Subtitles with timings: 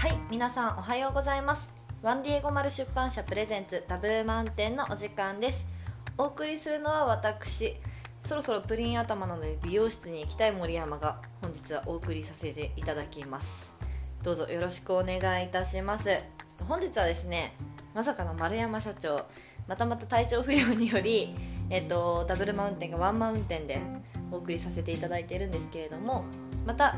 [0.00, 1.68] はい皆さんおはようございます。
[2.00, 5.66] ワンディエゴマル出版社プレゼンツダブルマウンテンのお時間です。
[6.16, 7.76] お送りするのは私。
[8.22, 13.70] そろそろプリン頭なので美容室に行きたい森山が本日はお送りさせていただきます。
[14.22, 16.08] どうぞよろしくお願いいたします。
[16.66, 17.54] 本日はですね
[17.92, 19.26] まさかの丸山社長
[19.68, 21.36] またまた体調不良により、
[21.68, 23.82] えっと、ダブルマウンテンがワンマウンテンで
[24.30, 26.24] お送りさせていただいているんですけれども
[26.64, 26.96] また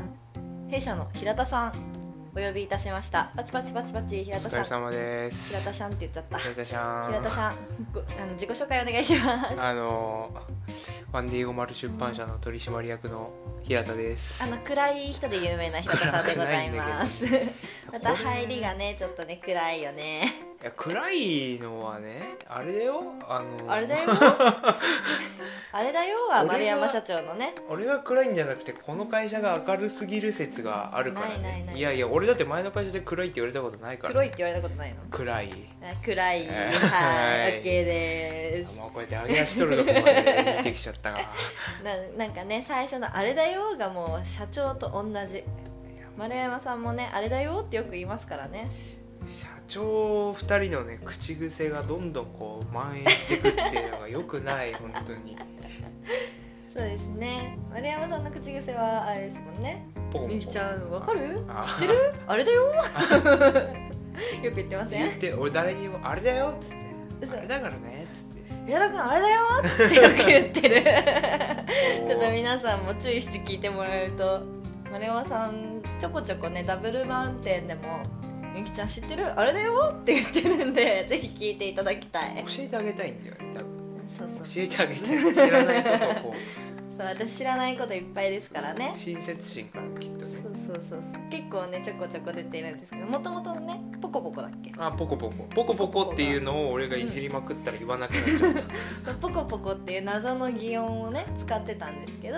[0.69, 2.02] 弊社の平田さん
[2.35, 3.31] お呼びいたしました。
[3.35, 4.61] パチパチパチパチ平田さん。
[4.61, 5.49] お疲れ様です。
[5.49, 6.39] 平田さんって言っちゃった。
[6.39, 7.07] 平田ちゃん。
[7.09, 7.55] 平田さん
[7.93, 9.61] ごあの自己紹介お願いします。
[9.61, 10.31] あの
[11.11, 13.31] ワンディーゴマル出版社の取締役の
[13.63, 14.43] 平田です。
[14.43, 17.23] あの暗い人で有名な平田さんでございます。
[17.91, 20.33] また入りがねちょっとね暗いよね。
[20.61, 23.01] いや暗いのはねあれだよ。
[23.27, 24.09] あのあれだよ。
[25.71, 27.55] あれだよは丸山社長のね。
[27.69, 31.33] 俺が暗いんじゃなくてこの会社が明るすぎる説があるからね。
[31.35, 31.81] ないないない。
[31.81, 34.97] やいや俺だって前の会社で暗いって言われたことないから、黒いって言われたことないの？
[35.09, 35.69] 暗い。
[35.81, 36.45] あ暗い。
[36.49, 36.89] えー。
[36.89, 37.61] はいはい。
[37.61, 38.75] OK です。
[38.75, 41.19] もうこうやって上げ足取るとこまで見てきちゃったが。
[41.19, 41.25] い
[42.17, 45.37] ななんかね最初の「あれだよ」がもう社長と同じ。
[45.37, 45.43] や
[46.17, 48.69] 丸山さんもね「あれだよ」ってよく言いますからね。
[49.25, 55.37] 社長2人のね口癖がどんどんこう蔓延していくっていうのがよくない 本当に。
[56.75, 57.57] そうですね。
[57.71, 59.85] 丸山さんの口癖はあれですもんね。
[60.27, 61.43] みゆきちゃんわかる？
[61.47, 62.13] あ知ってる？
[62.27, 62.67] あれだよ。
[64.43, 65.03] よく言ってません？
[65.03, 66.75] 言って俺誰にも「あれだよ」っつって
[67.25, 68.02] 「嘘あれだからね」
[68.63, 70.75] っつって平田君あれだよってよく言ってる。
[72.09, 74.41] ちょっと皆さんも注意して聞いてもらえると
[74.91, 78.03] 丸山さんちょこちょこねダブルマウンテンでも
[78.53, 79.27] 「みゆきちゃん知ってる？
[79.39, 82.43] あれだよ」って言ってるんでぜひ聞いていただきたい。
[82.45, 83.73] 教えてあげたいんだよね多分。
[84.17, 86.35] そうそう教えてあげたい知らないことをこ
[86.97, 88.93] そう私知らないこといっぱいですからね。
[88.95, 90.42] う親切心からきっとね
[90.73, 91.29] そうそうそう。
[91.29, 94.71] 結構ねちょこちょこ出てるんですけどもともとのねポコポコだっけ？
[94.77, 95.43] あポコポコ。
[95.55, 98.53] ポコポコっていうのを俺がいじりまくったら言わなくなっちゃっ
[99.05, 99.13] た。
[99.21, 102.37] ポコポコっていう謎の擬音をね使ってたんですけど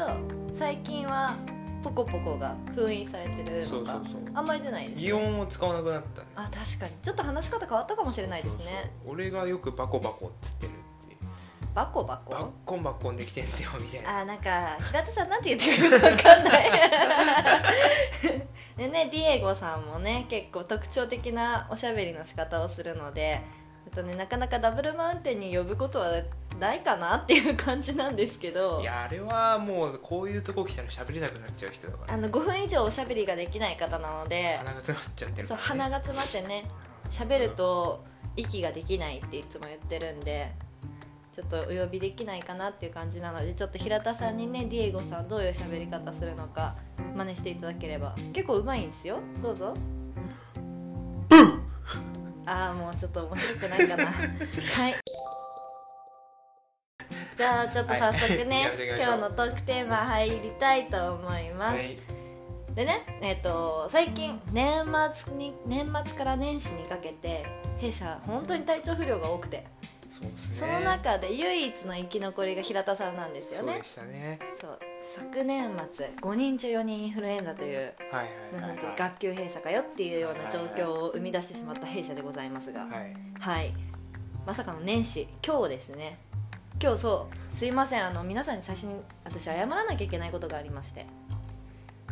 [0.53, 1.35] 最近は
[1.83, 4.01] ポコポコが封印されてるのが
[4.33, 5.01] あんまり出ないですね。
[5.03, 6.93] 擬音を使わなくなったねあ確かに。
[7.03, 8.91] ちょっと話し方変わったかもしれないですね。
[9.05, 10.71] 俺がよくバコバコっつってる
[11.75, 14.19] バコバコバッコンバッコンできてんすよみたいな。
[14.21, 16.71] あなんか平田さんなんて言ってるか分かんない。
[18.77, 23.41] でねディエゴさんもね結構特徴的なおしゃべりの仕方をするので
[23.91, 26.11] あとねなかなかダブルマウンテンに呼ぶことは
[26.61, 28.79] ないかなっていう感じなんですけど。
[28.79, 32.13] いやあれはもうこういうとこ来たら喋れなくなっちゃう人だから。
[32.13, 36.63] あの5分以上おしゃべりができない方なので鼻が詰まっちゃってるそう鼻が詰まってね
[37.09, 38.05] 喋ると
[38.37, 40.53] 息ができないっていつも言ってるんで
[41.35, 46.77] ちょっとお呼びできないかなっていう感じなのでちょっと平田さんにねディエゴさんどういう喋り方するのか
[47.13, 48.15] 真似していただければ。
[48.31, 49.19] 結構うまいんですよ。
[49.43, 49.73] どうぞ。
[52.45, 54.05] ああもうちょっと面白くないかな。
[54.07, 54.95] はい。
[57.35, 59.03] じゃあちょっと早速ね、はい。
[59.03, 61.97] 今日のトークテーマ入りたいと思います、はい。
[62.75, 67.45] でね、えー、と最近年末に年末から年始にかけて
[67.77, 69.65] 弊社本当に体調不良が多くて、
[70.15, 70.55] そうですね。
[70.55, 73.73] その中で唯一の生き残りが平田さんなんですよね。
[73.73, 74.39] そうでしたね。
[74.61, 74.79] そう。
[75.15, 82.85] 昨年末5人中4人インフルエンザというはいはい学級閉鎖かよっていうような状況を生み出してしまった弊社でございますが。
[82.85, 83.15] はい。
[83.39, 83.73] はい。
[84.45, 86.17] まさかの年始今日ですね。
[86.81, 88.05] 今日そうすいません。
[88.05, 88.95] あの皆さんに最初に
[89.25, 91.05] 私謝らなきゃいけないことがありまして。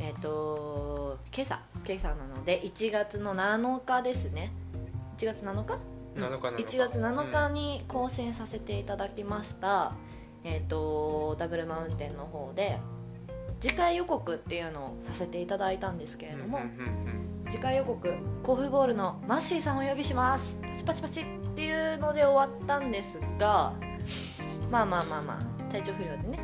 [0.02, 4.52] えっ、と今朝今朝なので1月の7日ですね。
[5.18, 9.96] 1月7日うん7日7日1月7日に更新させていただきました、
[10.44, 12.80] えっ、とダブルマウンテンの方で
[13.60, 20.58] 次回予告っていうのをさせていただいたんですけれども、うんうんうん次回予告甲府ボールのマッシーさんをお呼びします。
[20.64, 21.26] パチパチパチっ
[21.56, 23.74] ていうので終わったんですが
[24.72, 26.40] まあまあまあまあ体調不良でね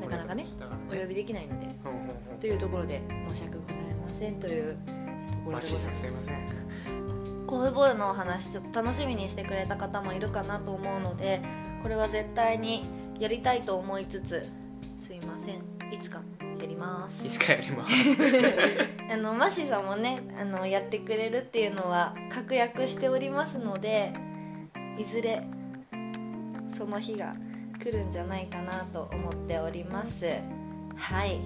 [0.00, 0.50] なかなかねね。
[0.88, 2.36] お呼びできないのでうんうんう。
[2.36, 3.76] んというところで申し訳ござい
[4.06, 4.92] ませんというと
[5.44, 6.65] ころでございます
[7.66, 11.42] んすいません甲府ボールのお話ちょっと楽しみにしてくれた方もいるかなと思うので
[11.82, 12.86] これは絶対に
[13.18, 14.48] やりたいと思いつつ
[15.00, 15.76] すいません。
[15.92, 16.20] いつか
[16.60, 17.24] やります。
[17.24, 17.94] いつかやります。
[19.12, 24.12] あのマッシーさんもねあのやってくれるっていうのは確約しておりますので
[24.98, 25.44] いずれ
[26.76, 27.34] その日が
[27.78, 30.24] 来るんじゃないかなと思っております。
[30.96, 31.40] はい。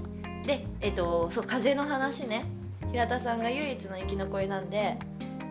[0.47, 2.45] でえっとそう風邪の話ね。
[2.93, 4.99] 平田さんが唯一の生き残りなんで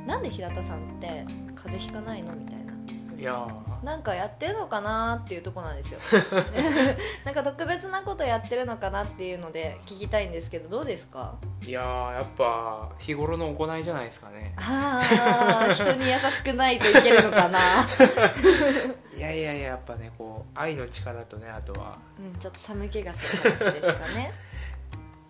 [0.09, 1.23] なんで平田さんって
[1.55, 2.73] 風邪ひかないのみたいな。
[3.17, 3.85] いやー。
[3.85, 5.99] なんかやってるのかなっていうとこなんですよ。
[7.23, 11.35] なんか特別なことやってるのかなっていうので聞きたいんですけどどうですか？
[11.61, 14.53] いやーやっぱ日頃の行いじゃないですかね。
[14.57, 17.59] ああ人に優しくないといけるのかな、
[19.15, 21.97] いやいやいややっぱねこう愛の力とねあとは。
[22.19, 24.33] うん、ちょっと寒気がする話ですかね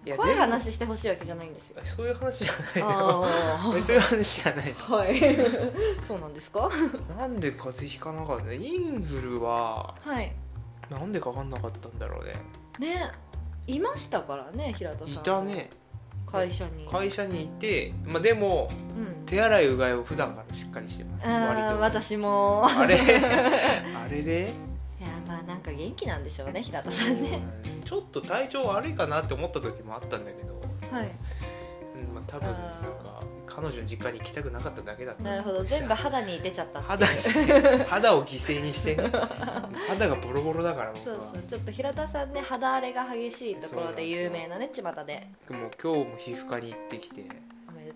[0.06, 1.82] いや怖い話してほしいわけじゃないんですよ。
[1.86, 4.76] そういう話じゃないのあ そういう話じゃない。
[4.90, 5.20] あはい。
[6.08, 6.70] そうなんですか？
[7.18, 8.54] なんで風邪ひかなかった？
[8.54, 10.32] インフルははい。
[10.90, 12.34] なんでかかんなかったんだろうね。
[12.80, 13.12] ね。
[13.68, 15.10] いましたからね平田さん。
[15.10, 15.70] いたね。
[16.26, 16.88] 会社に。
[16.90, 19.26] 会社にいて、まあ、でもうん。
[19.26, 21.28] 手洗いうがいを普段からしっかりしてます。
[21.28, 21.80] あーと。
[21.82, 22.66] 私も。
[22.68, 22.98] あれ？
[23.96, 24.54] あれで？
[25.00, 27.42] いやまあなんか元気なんでしょうね平田さんね。
[27.74, 30.62] うんちょっと体調悪いかなって思った時もあったんだけど、
[30.96, 31.10] はい。
[31.96, 32.56] うんまあ、多分なん
[33.04, 35.24] か彼女の実家に行きたくなかっただけだった。
[35.24, 35.64] なるほど。
[35.64, 37.12] 全部肌に出ちゃった肌に
[37.88, 39.12] 肌を犠牲にしてね。
[39.90, 41.44] 肌がボロボロだから僕そうはそう。
[41.50, 45.28] ちょっと平田さんね肌荒れが激しいところで有名なね巷で。
[45.50, 47.26] もう今日も皮膚科に行ってきて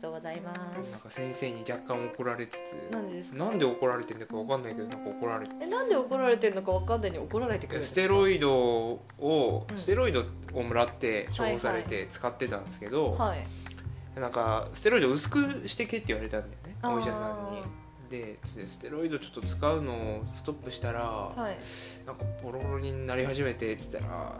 [0.03, 0.53] とうございま
[0.83, 3.37] すなんか先生に若干怒られつつなんでですか？
[3.37, 5.53] なんで怒られてんだかわかんないけどなんか怒られて。
[5.61, 9.77] えなんで怒られてるのかわかんないのに怒られてくるんですかステロイドを、うん。
[9.77, 14.19] ステロイドをもらって処方されはいて使ってたんですけど、はい。
[14.19, 16.95] なんかステロイド薄くしてけって言われたんだよねあー。
[16.95, 17.63] お医者さんに。
[18.09, 21.57] でステロイドちょっと使うのをストップしたら、はい。
[22.05, 24.39] なんかボロボロになり始めてっつったら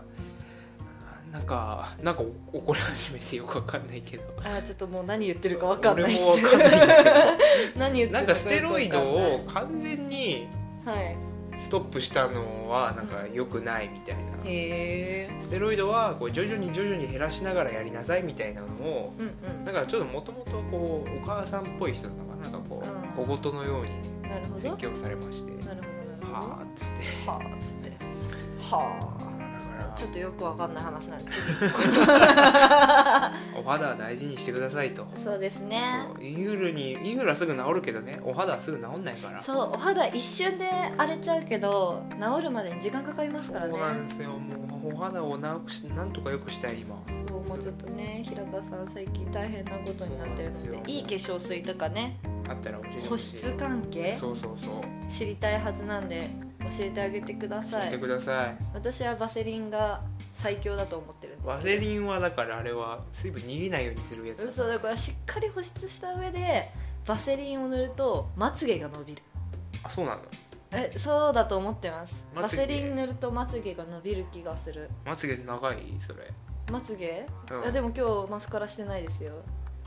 [1.34, 2.22] なんかなんか
[2.52, 4.22] 怒り始めてよくわかんないけど。
[4.38, 6.22] あーちょっともう何言ってるかわかんないっす。
[6.22, 7.10] 俺もわかんないんだけど。
[7.74, 10.46] 何言ってるなんかステロイドを完全に
[11.60, 14.22] ストップしたのはなんか良くないみたいな。
[14.44, 15.30] へえ。
[15.40, 19.30] ステロイドはこう徐々に徐々に減らしながらやりなさいみたいなのをうんう
[19.62, 19.64] ん。
[19.64, 23.26] だからちょっともともとこうお母さんっぽい人なのかななんかこううん。
[23.26, 23.90] 小言のように
[24.22, 24.60] ねなるほど。
[24.60, 25.50] 説教されまして。
[25.50, 25.82] なるほどなる
[26.20, 26.32] ほど。
[26.32, 27.28] はあっつって。
[27.28, 27.90] はあっつって。
[28.70, 29.33] はあ
[29.96, 35.06] ちょっとよくわかんない話なんで すらお肌は大事にしてくださいと。
[35.22, 35.82] そうですね。
[36.20, 38.20] インフルにインフルはすぐ治るけどね。
[38.24, 39.40] お肌はすぐ治んないから。
[39.40, 43.72] そうお肌一瞬で荒れちゃうけど治るまでに時間かかりますからね。
[43.72, 44.30] そうなんですよ。
[44.30, 46.96] もうお肌を治しなんとかよくしたい今。
[47.28, 52.18] そうもうちょっとね平田さん最近大変なことになってるのでいい化粧水とかね。
[52.48, 53.38] あったら教えて保ほしい。
[53.38, 54.16] 湿関係？
[54.16, 54.72] そうそうそう。
[55.10, 56.30] 知りたいはずなんで
[56.78, 58.56] 教えてあげてくださ教えていください。
[58.74, 60.02] 私はバセリンが
[60.34, 66.70] 最強だと思ってるんですワセリンはだからあれは水分逃げないようにするやつだ嘘だからしっかり保湿した上で
[67.06, 69.22] バセリンを塗るとまつげが伸びる。
[69.82, 70.22] あそうなの？
[70.72, 72.24] えそうだと思ってます。
[72.34, 74.90] まバセリン塗るとまつげが伸びる気がする。
[75.04, 75.76] まつげ長い？
[76.04, 76.32] それ。
[76.72, 77.60] まつげ、うん。
[77.60, 79.34] いやでも今日マスカラしてないですよ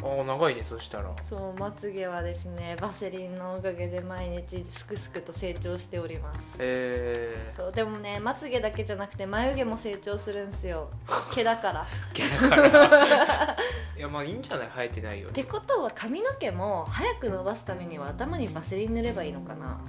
[0.03, 1.11] ああ長いねそしたら。
[1.27, 6.39] そうまつげはですねバセリンのおかげで毎日すくすくと成長しております。
[6.59, 10.89] えそうでもねまつげだけじゃなくて眉毛も成長するんですよ。
[11.33, 11.87] 毛だから。
[12.13, 13.57] ー、だから。
[13.97, 14.69] いやまあいいんじゃない？
[14.75, 19.79] 生えてないよってねことは髪の毛も早く伸ばすためには頭にバセリン塗ればいいのかな。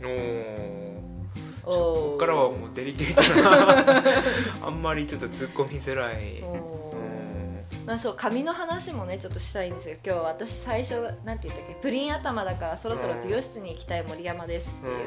[0.00, 0.98] おー。
[1.66, 4.02] おこっからはもうデリケートな。
[4.66, 6.42] あんまりちょっと突っ込みづらい。
[6.42, 6.86] おーう。
[6.86, 6.87] ん
[7.88, 9.96] まあ、そう髪の話もねちょっとしたいんですよ。
[10.04, 15.06] 今日私最初なんて言ったっけプリン頭だからそろそろ美容室に行きたい森山ですっていう、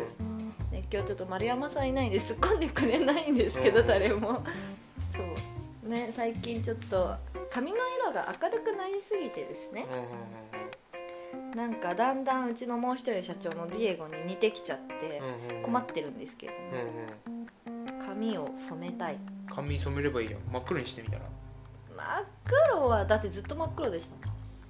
[0.71, 3.87] ね、今日ちょっと丸山さんいないんで突っ込んでくれないんですけど、うん。
[3.87, 4.43] 誰も。
[5.13, 5.19] そ
[5.85, 5.89] う。
[5.89, 7.15] ね最近ちょっと
[7.51, 9.85] 髪の色が明るくなりすぎてですね。
[11.55, 15.21] なんかだんだんうちのもう一人社長のディエゴに似てきちゃって
[15.61, 16.53] 困っってるんですけど、
[17.67, 17.99] うんうん。
[17.99, 19.19] 髪を染めたい。
[19.47, 21.21] 髪染めればいいよ真っ黒にしてみたら
[22.01, 22.25] 真っ
[22.73, 24.15] 黒はだってずっと真っ黒でした。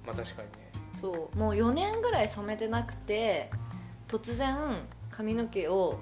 [0.06, 0.54] まあ確かにね
[1.00, 1.38] そう。
[1.38, 3.50] もう4年ぐらい染めてなくて
[4.08, 4.56] 突然
[5.10, 5.98] 髪の毛を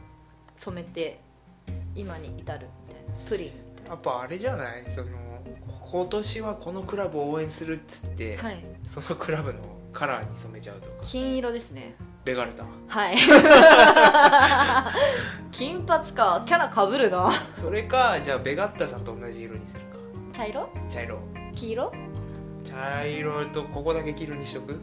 [0.57, 1.21] 染めて
[1.95, 3.11] 今に至るみたいな。
[3.29, 3.49] プリン。
[3.49, 3.53] み
[3.89, 4.85] やっぱあれじゃない？
[4.95, 5.09] その
[5.91, 8.65] 今年はこのクラブを応援するっつって、たいはい。
[8.87, 9.61] そのクラブの
[9.93, 10.95] カラーに染めちゃうとか。
[11.03, 11.95] 金色ですね。
[12.25, 12.65] ベガルタ。
[12.89, 13.17] はい。
[15.53, 16.43] 金髪か。
[16.47, 17.31] キャラかぶるな。
[17.61, 19.81] それかじゃあベガッタさんと同じ色にする。
[19.81, 19.87] か
[20.40, 20.68] 茶色？
[20.88, 21.18] 茶色。
[21.54, 21.92] 黄色？
[22.64, 24.80] 茶色とここだけ黄色にしとく？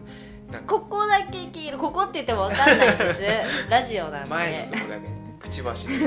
[0.67, 1.77] ここだけ黄色。
[1.79, 3.21] ここって言っても分かんないんです。
[3.69, 4.29] ラジオなんで。
[4.29, 5.07] 前のとこだけ。
[5.39, 5.87] くちばし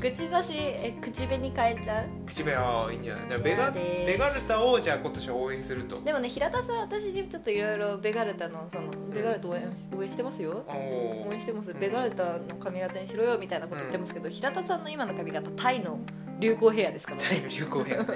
[0.00, 2.04] くちばしえ口紅変えちゃう？
[2.26, 3.28] 口紅ああいいんじゃない？
[3.28, 6.00] だからベガベガルタをじゃあ今年は応援すると。
[6.02, 10.64] でもね平田さん私にちょっといろいろベガルタのそのベガルタ応援し応援してますよ。
[10.66, 11.70] お応お援してます。
[11.70, 11.80] うん。
[11.80, 15.98] ベガルタの髪型にしろよみたいなこと言ってますけど、平田さんの今の髪型タイの
[16.40, 18.06] 流行ヘアですからタイねの流行ヘアね。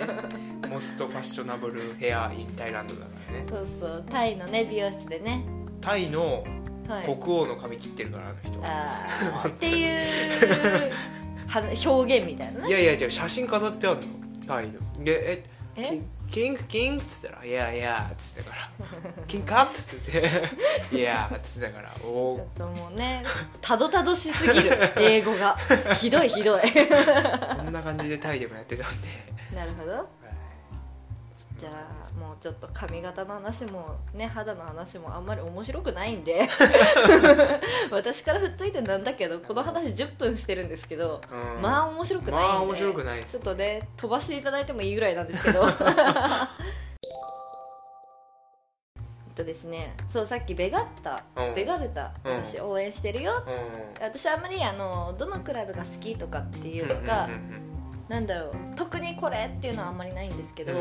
[0.69, 3.47] モストファッショナブルヘアインタイランドだからね。
[3.49, 5.45] そうそうタイのね美容室でね。
[5.81, 6.45] タイの
[6.89, 7.05] はい。
[7.05, 8.59] 国王の髪切ってるからあの人
[9.49, 9.69] って。
[9.69, 10.93] いう
[11.49, 11.61] は
[11.93, 14.07] 表現みたいないやいやじゃあ写真飾ってあるの
[14.47, 14.73] タイの。
[15.05, 15.45] でえ
[15.77, 16.01] え？
[16.31, 18.71] キングキングっつったら「いやいや」っつってたから
[19.29, 21.93] 「キングカット」っつって「いや」っつってたから。
[22.01, 23.25] おちょおっともうね
[23.61, 25.57] たどたどしすぎる英語が。
[25.97, 26.63] ひどいひどい。
[26.63, 29.09] こんな感じでタイでもやってたんで。
[29.55, 30.09] なるほど
[31.59, 36.47] じゃあもうちょっと髪型の話もね肌の話もあんまり面白くないんで。
[37.91, 41.63] 私から振っといてなんだけどこの話10分してるんですけど、うん。
[41.63, 42.53] まあ面白くないんで。
[42.53, 45.65] まあ面白くないちょっとね飛ばしていただいてもいいぐらいなんですけど。
[45.67, 45.71] え
[49.31, 51.55] っとですねそうさっきベガッタ、うん。
[51.55, 52.45] ベガルタうん。
[52.45, 54.03] 私応援してるよ、うん。
[54.05, 57.76] 私あんまりあのどのクラブが好きとかっていうのが、うんうん
[58.09, 60.73] なんだろう特にこれっていうのはあんまりないんですけど、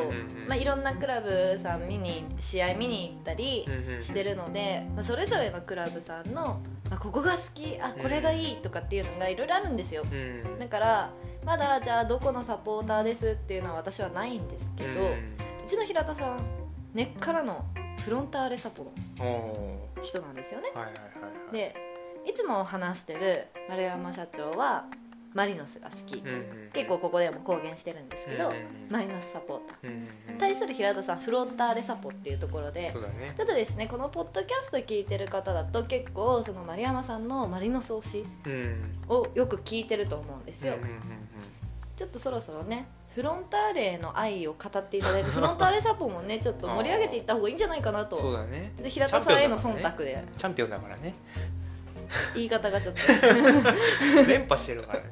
[0.47, 3.65] まあ、いろんなクラブさん見に試合見に行ったり
[3.99, 10.03] してるので、まあ、それぞれのクラブさんのあここが好きあこれがいいとかっていうのがいろいろあるんですよ。
[10.59, 11.11] だから
[11.43, 15.13] まだじゃあどこのサポーターですっていうのは私はないんですけど、う
[15.67, 16.39] ちの平田さん
[16.93, 17.65] 根っからの
[18.03, 18.91] フロンターレサポの
[20.03, 20.71] 人なんですよね。
[20.75, 21.53] ーはいはいはいはい。
[21.53, 21.75] で
[22.25, 24.85] いつも話してる丸山社長は
[25.35, 28.65] マリノスが好き、うんうん結構ここでも公言してるんですけど、うんうんうん。
[28.89, 29.77] マリノスサポーター。
[29.83, 30.37] うんうんうん。
[30.37, 33.33] 対する平田さんフロンターレサポっていうところでそうだね。
[33.37, 38.93] ただですねこのポッドキャスト聞いてる方だと結構その丸山さんのマリノス推しうん。
[39.07, 41.01] をよく聞いてると思うんですよ、うんうんうん
[41.95, 48.73] ちょっとそろそろねフロンターレの愛を語っていただいて フロンターレサポもねちょっと盛り上げていった方がいいんじゃないかなそうとだね。
[48.75, 50.21] で平田さんへの忖度で。
[50.35, 51.13] チャンピオンだからね
[52.35, 53.01] 言い方がちょっと。
[54.27, 55.05] 連覇してるからね。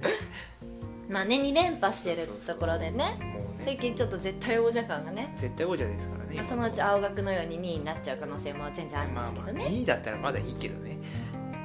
[1.10, 3.18] まあね2連覇してるところでね。
[3.64, 5.34] 最近ちょっと絶対王者感がね。
[5.38, 6.36] 絶対王者ですからね。
[6.36, 10.98] まあそのうち青学のように2位になっちゃう可能性も全然あるんでまあまあすけどね、2位だったらまだいいけどね。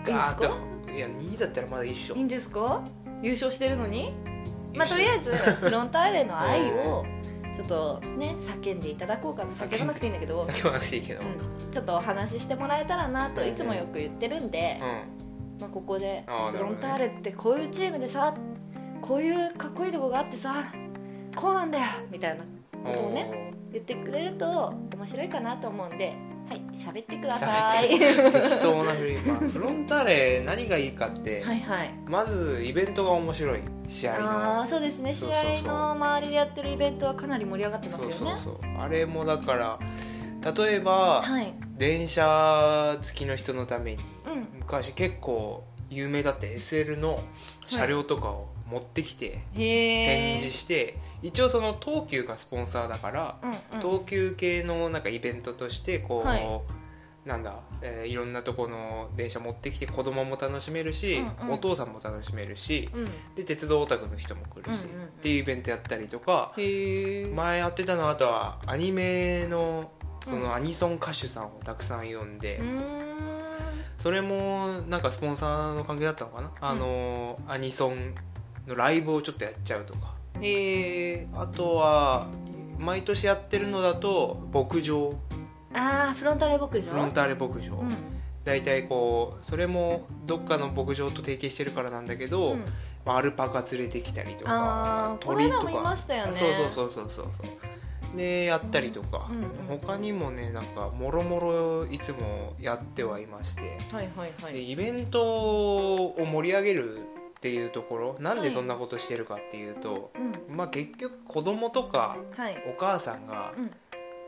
[0.05, 0.39] ガーッ
[0.87, 0.93] と。
[0.93, 2.15] いや2位だったらまだいいっしょ。
[2.15, 2.83] いいんですか？
[3.23, 4.13] 優勝してるのに？
[4.75, 7.05] まあとりあえずフロンターレの愛を
[7.55, 11.21] ちょっとね叫んでいただこうかな叫ばなくていいんだけど、先はなくていいけど。
[11.23, 15.18] うん、ちょっとお話ししてもらえたらなといつもよく言ってるんで、う
[15.61, 18.35] まあ、ここでロンターレってこういうチームでさ
[19.01, 20.73] こういうかっこいいとこがあってさ
[21.35, 22.47] こうなんだよみたいなん
[22.85, 26.17] ことをね言ってくれると面白いかなと思うんで
[26.49, 27.91] はい喋ってください。
[27.99, 28.09] 適
[28.63, 31.91] 当なフリーまあフロンターレ何がいいかってはいはい。
[32.07, 33.61] まずイベントが面白い。
[33.87, 34.61] 試合あの。
[34.63, 35.13] あそうですね。
[35.13, 35.69] 試そうそうそう。
[35.69, 38.41] 合の周りでやってるイベントはかなり盛り上がってますそうよね。
[38.43, 39.79] そうそうあれもだから
[40.57, 41.53] 例えばはい。
[41.77, 44.03] 電車付きの人のためにうん
[44.59, 47.23] 昔結構有名だった SL の
[47.67, 53.39] 車両とかを持ってきて展示して、一応その東急がスポンサーだから、
[53.81, 55.03] 東急系のなん。
[55.03, 56.61] かイベントとしてこう、はい
[57.25, 57.43] なん。
[57.43, 58.33] だ、えーいろん。
[58.33, 61.49] なとこの電車持ってきて子供も楽しめるし、うん。
[61.49, 61.55] うん。
[61.55, 61.89] お父さん。
[61.89, 63.05] も楽しめるしうん。
[63.35, 65.01] で鉄道オタクの人も来るし、うん。
[65.01, 65.07] うん。
[65.07, 69.91] っていうイベントやったりとか前やってたのあとはアニメの
[70.27, 71.47] そのアニソン歌手さん。
[71.47, 72.07] をたくさん。
[72.13, 72.39] 呼ん。
[72.39, 72.79] で、うん。
[73.99, 78.15] それもなんかスポンサーの関係だったのかな、あのアニソン
[78.67, 80.15] のライブをちょっとやっちゃうとか。
[80.41, 82.29] へえあとは
[82.79, 85.13] 毎年やってるのだと牧場。
[85.75, 86.91] ああフロンターレ牧場？
[86.93, 87.97] フロンターレ牧場、うん。
[88.45, 92.65] 大体こうそれもどっかの牧場と提携してるからなんだけど、うん。
[93.05, 95.19] まあアルパカ連れてきたりとあか。
[95.21, 96.35] ーこの間もいましたよね。
[96.35, 97.49] そうそうそうそうそう
[98.17, 104.55] でやったりとか、うんうん他にもねなんかもろもろいつもやってはいましてはいはいはい。
[104.55, 110.11] でイベントを盛り上げるっていうところなんでそんなことしてるかっていうと、
[110.49, 110.57] うん。
[110.57, 112.57] まあ結局子供とかはい。
[112.75, 113.71] お母さんがうん。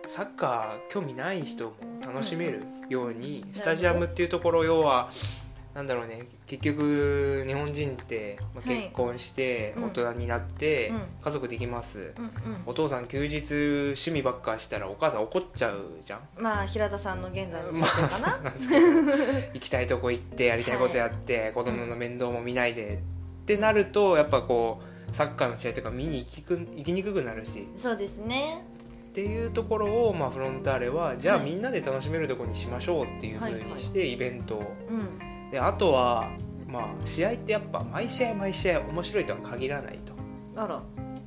[0.09, 1.73] サッカー興味ない人も
[2.05, 3.55] 楽しめるように、ん。
[3.55, 5.11] スタジアムっていうところ要は
[5.81, 6.27] なんだろうね。
[6.47, 8.83] 結局日本人ってまあはい。
[8.83, 9.85] 結婚してうん。
[9.87, 11.01] 大人になってうん。
[11.23, 12.31] 家族できます、うん
[12.67, 16.21] お父さん休日趣味ばっかしたらお母さん怒っちゃうじゃん。
[16.37, 18.83] うんまあ平田さんの現在のまあ状況かな、そうなんですけど。
[19.55, 23.01] 行きたいとこ行ってやりたいことやって、子供の面倒も見ないで
[23.43, 27.67] ってなるとやっぱこうサッカーの試合とか見に行きく行きにくくなるし。
[27.79, 28.63] そうですね。
[29.11, 31.47] っていうところを、まあ、フロンターレはじゃあはい。
[31.47, 36.31] みんなで楽しめるところにしましょうっていうふうにしてイベントを、うんであとは、
[36.69, 40.13] まあ、試合ってやっぱ毎試合毎試合面白いとは限らないと、
[40.61, 40.83] あら。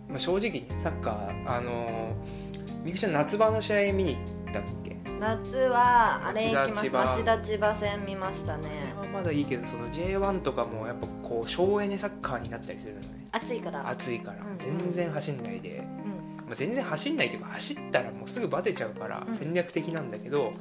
[0.09, 4.97] まあ、正直ねサッカーあのーみくちゃん夏場の試合見に行ったっけ？
[5.19, 7.05] 夏はあれ行きました。
[7.05, 8.93] 町田千葉戦見ましたね。
[9.01, 13.27] あまだいいけどその J1 とかもやっぱこう省エネサッカーになったりするのね。
[13.31, 13.87] 暑いから。
[13.89, 14.37] 暑いから。
[14.45, 14.57] うん。
[14.57, 16.12] 全然走んないで、うん
[16.53, 19.37] まあ、あ、全然走んないというか走ったらもうすぐバテちゃうからうん。
[19.37, 20.53] 戦略的なんだけど、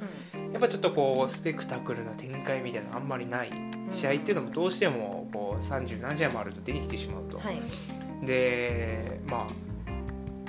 [0.52, 3.52] やっぱちょっとこうスペクタクルな展開みたいなのあんまりない。
[3.92, 7.60] 試合っていうのもどうしてもこう30何試合もあると出てきてしまうと、はい。
[8.26, 9.71] でまあ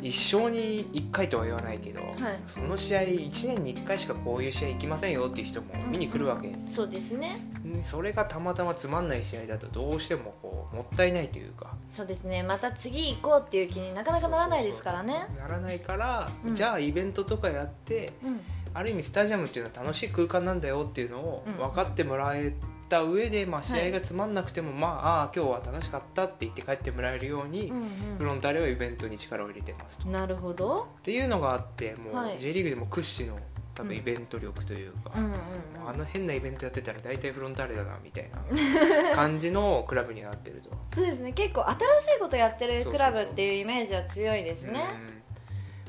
[0.03, 2.05] 一生に1回とは言わないけど、い。
[2.45, 7.39] その試合1年に1回しかこういう試合行きませんよっていう人も見に来るわけ、そうですね。
[7.81, 11.75] それがたまたまつまんない試合だとどうしてもこうもったいないというか。
[11.95, 12.43] そうですね。
[12.43, 15.27] また次行こうっていう気になかなかならないですからね。
[15.39, 16.55] ならないから、うん。
[16.55, 18.41] じゃあイベントとかやってうん。
[18.75, 21.53] ある意味スタジアムっていうのは楽しい空間なんだよっていうのをうん。
[21.57, 22.53] 分かってもらえ
[22.93, 23.81] た上で、まあ、はい。
[23.81, 30.07] 試合がつまんなくても、まあああ今日は楽しかったって言って帰ってもらえるように、うんフロンターレはイベントに力を入れてますと。
[30.07, 30.87] うんなるほど。
[30.99, 32.39] っていうのがあってもう、はい。
[32.39, 33.39] J リーグでも屈指の
[33.73, 35.89] 多分イベント力というか、うんうんうん。
[35.89, 38.37] あの変なイベントやってたら大体フロンターレだなみたいな
[39.15, 40.69] 感じのクラブになってると。
[40.93, 41.33] そうですね。
[41.33, 41.77] 結構新
[42.13, 44.85] しいことやってるクラブっていうイメージは強いですね。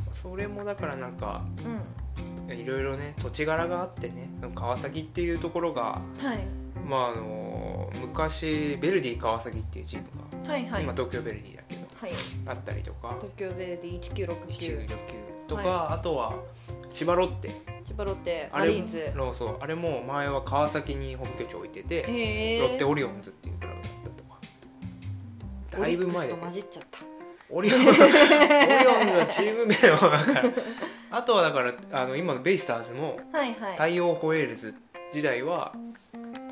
[0.06, 0.14] うん。
[0.14, 1.82] それもだからなんかうん。
[2.52, 10.06] いろいろね土地柄があってね川崎っていうところが、はいまあ、あの昔ベルディ川崎っていうチーム
[10.44, 10.82] が、はいはい。
[10.84, 12.10] 今東京ベルディだけどはい。
[12.46, 16.34] あったりとか東京ベルディ1969 1969とか、はあとは
[16.92, 17.48] 千葉ロッテ。
[17.86, 19.12] 千葉ロッテあれマリーンズ。
[19.16, 22.02] のそうあれも前は川崎に本拠地を置いてて、
[22.60, 25.82] ロッテオリオンズっていうクラブだったとか。
[25.82, 26.98] だいぶ前だオリックスと混じっちゃった。
[27.50, 28.02] オリオン オリオンズ
[29.18, 30.50] はチーム名はだから
[31.10, 33.72] あとはだからあの今のベイスターズもはいはい。
[33.72, 34.74] 大洋ホエールズ
[35.12, 35.72] 時代は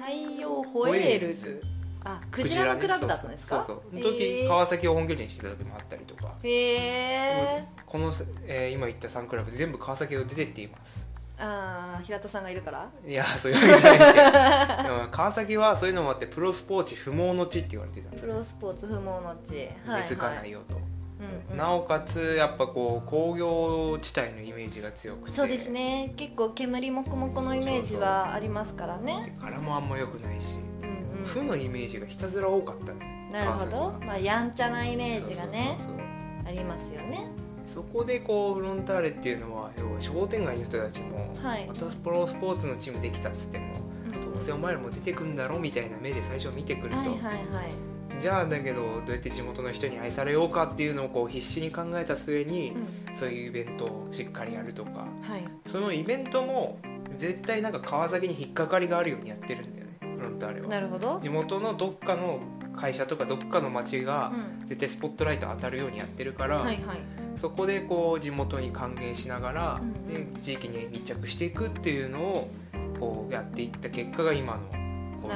[0.04, 1.62] 大洋ホエールズ。
[2.04, 3.64] あクジラのクラブだったんですか？
[3.64, 6.34] そうそうその時川崎を本拠地にしてた時もあったりとか。
[6.42, 6.50] へ
[7.60, 8.12] えこの、
[8.46, 11.06] えー今言った3クラブ全部川崎を出てっています。
[11.38, 12.88] ああ平田さんがいるから？
[13.06, 19.68] いやそういうわけじゃないですけど 川崎はそういうのもあってプロスポーツ不毛の地って言われてたんプロスポーツ不毛の地。
[19.86, 20.80] 根付かないよと、
[21.48, 21.56] うんうん。
[21.56, 25.36] なおかつやっぱこう工業地帯のイメージが強くて。
[25.36, 26.12] そうですね。
[26.16, 30.56] 結構煙もこもこのイメージはありますからでね柄もあんま良くないし。
[30.82, 31.24] うんうん。
[31.24, 33.28] 負のイメージがひたすら多かったね。
[33.32, 35.78] なるほど、まあ、やんちゃなイメージがね
[36.46, 37.30] ありますよね。
[37.64, 41.66] そこでこうフロンターレっていうのは要は商店街の人たちも、はい。
[41.66, 43.76] またプロスポーツのチームできたっつっても
[44.34, 53.16] どうせお前らも出てくんだろみたいな目で最初見てくると、はいはいはいじゃあだけどどうやって地元の人に愛されようかっていうのをこう必死に考えた末にう、ん。
[53.16, 54.90] そういうイベントをしっかりやるとか。
[55.22, 55.42] はい。
[55.66, 56.78] そのイベントも
[57.18, 60.16] 絶対なんか川崎に引っかかりがあるようにやってるんだよね。
[60.16, 60.68] フロンターレは。
[60.68, 61.20] なるほど。
[61.20, 62.40] 地元のどっかの
[62.76, 64.66] 会社とかどっかの町がうん。
[64.66, 67.00] 絶対スポットライト当たるようにやってるから、はいはい。
[67.36, 69.84] そこでこう地元に還元しながら、う
[70.18, 72.48] ん地域に密着していくっていうのを
[72.98, 74.60] こうやっていった結果が今の
[75.22, 75.34] この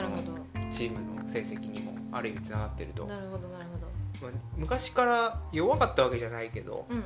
[0.70, 3.07] チームの成績にもある意味つながってると。
[3.07, 4.27] ど、なるほどなるほど。
[4.27, 7.05] まあ昔から弱かったわけじゃないけどうん。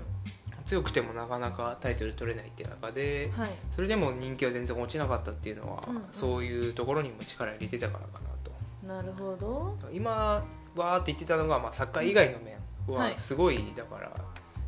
[0.65, 3.51] 強くてもなかなかタイトル取れないっていう中ではい。
[3.71, 6.03] それでも人気は全然落ちなかったっていうのは、うんうん。
[6.13, 8.53] そういうところにも力入れてたからかなと。
[8.87, 9.77] なるほど。
[9.93, 10.45] 今
[10.77, 13.17] わーって言ってたのが、まあ、サッカー以外の面ははい。
[13.19, 14.13] すごい、だから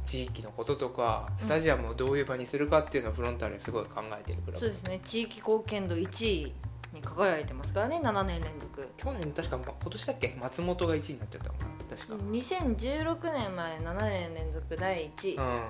[0.04, 5.00] 地域のこととかスタジアムをどういう場にするかっていうのをフロンターレすごい考えてるクラブそうですね。
[5.04, 6.54] 地域貢献度1位
[6.92, 8.88] に輝いてますからね7年連続。
[8.96, 10.36] 去年確かま今年だっけ？
[10.40, 15.36] 松本が1位になっちゃったのかな確か、2016年まで7年連続第1位。
[15.36, 15.62] うん。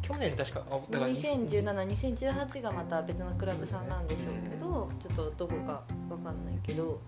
[0.00, 7.00] 去年確かあだから20172018がまた別のクラブさんなんでしょうけどちょっとどこかわかんないけど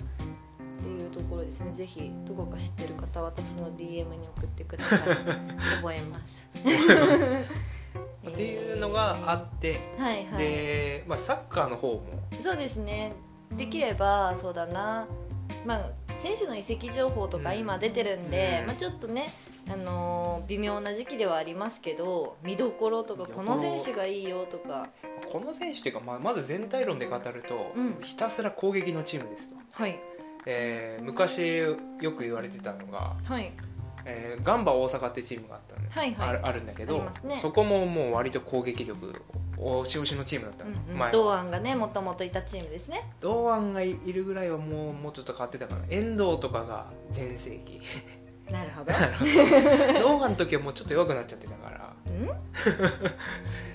[0.80, 1.72] っていうところですね。
[1.72, 5.00] ぜひどこか知ってる方私の DM に送ってください。
[5.80, 6.50] 覚えます
[8.40, 10.38] っていうのがあって、えーはいはい。
[10.38, 12.02] で、まあ、サッカーの方も。
[12.40, 13.12] そうですね。
[13.56, 15.06] できればそうだな。
[15.66, 15.90] まあ
[16.22, 17.58] 選手の移籍情報とかうん。
[17.58, 18.66] 今出てるんで、うん。
[18.68, 19.34] まあ、ちょっとね
[19.68, 24.88] あのー微妙な時期ではありますけど見どころとかこの選手がいいよとか。
[25.30, 27.98] この選手というか、まあ、まず全体論で語ると、うん。
[28.02, 29.98] ひたすら攻撃のチームですと、はい。
[30.46, 31.76] えー昔よ
[32.12, 33.52] く言われてたのが、はい
[34.04, 37.38] えーガンバ大阪ってチームがあったのね、はいはいあるあるんだけあど、ね。
[37.42, 39.14] そこももう割と攻撃力
[39.58, 43.10] 押し押しのチームだったの、うんうん、堂安がねもともといたチームですね。
[43.20, 45.82] 堂安がいるぐらいはもうもうちょっと変わってたかな。
[45.90, 47.80] 遠藤とかが全盛期。
[48.50, 48.92] なるほど。
[50.00, 51.92] 堂安の時はもうちょっと弱くなっちゃってたから。
[52.06, 52.26] うん？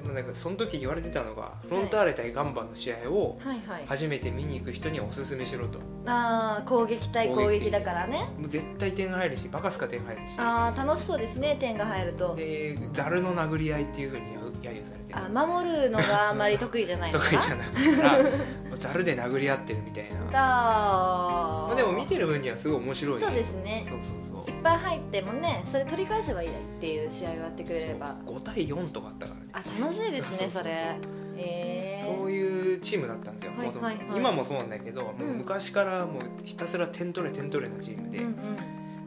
[0.00, 3.84] ででもなんかその時言われてたのがフロンターレ対ガンバの試合をはいはい。
[3.86, 5.78] 初めて見に行く人におすすめしろと。
[6.06, 8.28] あー攻撃対攻撃だからね。
[8.38, 10.34] もう絶対点入るしバカすか点入るし。
[10.38, 12.34] あー楽しそうですね点が入ると。
[12.34, 14.22] でザルの殴り合いっていうふうに
[14.62, 17.24] 揶揄されてあ守るのがあまり得意じゃないのか？
[17.30, 23.84] 得意じゃなくからザルで殴り合ってるみたいな、だまあ、でも見てる分にはすごい面白いそうですね。
[23.88, 24.29] そうそうそう
[24.62, 28.16] ぱい入ってもねそれ取り返せばいいっていう試合をやってくれれば。
[28.26, 29.46] 5対4とかあったからね。
[29.52, 30.70] あ楽しいですねそれ。
[30.70, 30.98] へ
[31.36, 32.02] え。
[32.02, 34.18] そういうチームだったんですよ、はいはいはい。
[34.18, 38.34] 今もそうなんだけど、もう昔からもうひたすら点取れ点取れのチームで、うんうん。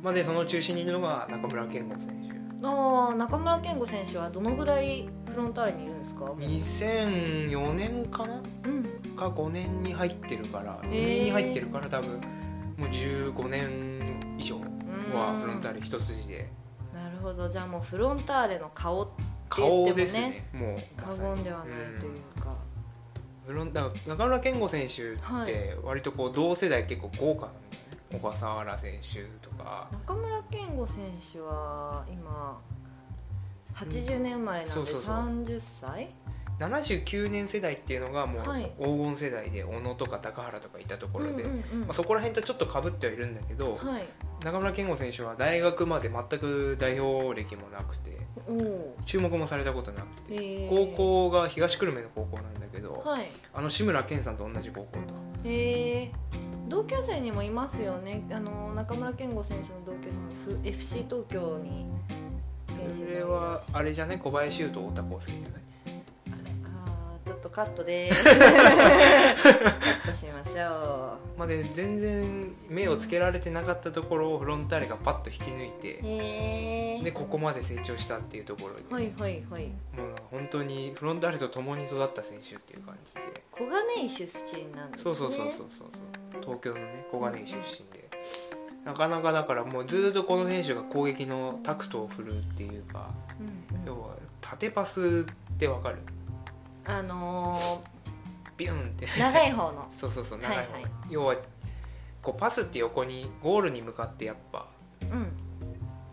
[0.01, 2.65] まあ、でその中心にいるのが中村健吾選手。
[2.65, 8.41] あー中村健吾選手はどのぐらいフロンターレにいるんですか？2004年かな？
[8.65, 8.83] うん。
[9.15, 12.21] か5年に入ってるから5へー年に入ってるから多分
[12.77, 14.57] もう15年以上
[15.13, 16.49] はフロンターレ一筋で
[16.93, 17.49] なるほど。
[17.49, 19.11] じゃあもうフロンターレの顔
[19.49, 20.47] 顔ですね。
[20.53, 21.67] もう過言ではない
[21.99, 22.55] というか、
[23.45, 28.19] フロンだから中村健吾選手って割とこう同世代結構豪華なんだよね。
[28.19, 29.89] 小笠原選手とか。
[29.91, 32.61] 中村健吾選手は今
[33.75, 35.15] 80年生まれなんでそうそうそう。
[35.15, 36.09] 30歳？
[36.59, 38.71] 79年世代っていうのがもうはい。
[38.79, 41.51] 黄金世代で小野とか高原とかいたところで、ま
[41.89, 44.07] あ、そこら辺とちょっとかぶってはいるんだけど、はい。
[44.43, 48.11] 中村健吾選手は大学まで全く代表歴もなくて
[49.05, 53.29] 注目もされたことなくて高校が東久留米の高校なんだけど、はい。
[53.53, 55.49] あの志村けんさんと同じ高校と。
[55.49, 56.11] へえ。
[56.69, 58.23] 同級生にもいますよね。
[58.31, 61.85] あの中村健吾選手の同級生のフ FC 東京に。
[62.99, 65.61] それはあれじゃない小林優と太田康介じゃない？
[67.43, 68.23] とカットです。
[68.23, 79.67] カットしましょまあ、で全然目をつけられてなかったところをフロンターレがパッと引き抜いうてでここまで成長したっていうところで、はいはいはい。
[79.67, 79.75] もう
[80.31, 83.21] 本当にフロンターレと共に育った選手っていう感じで。
[83.51, 84.23] 小金井出
[84.55, 85.03] 身なんですね。
[85.03, 85.67] そうそうそうそうそう
[86.33, 86.41] そう。
[86.41, 87.55] 東京のね小金井出身
[87.93, 88.09] で。
[88.85, 93.85] なかなかだからもうずっとこの選手が攻撃のタクトを振るっていうかうんうん。
[93.85, 95.97] 要は縦パスってわかる？
[96.85, 97.83] あの
[98.57, 99.07] ビューンって。
[99.07, 99.89] ー、長い方の。
[99.95, 100.83] そうそうそう長い方、はい。
[100.83, 101.35] はい要は
[102.21, 104.67] こうパスって横にゴールに向かってやっぱ
[105.01, 105.37] うん。